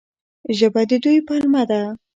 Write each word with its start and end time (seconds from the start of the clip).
ژبه 0.57 0.81
د 0.89 0.91
دوی 1.03 1.17
پلمه 1.27 1.63
ده. 1.69 1.81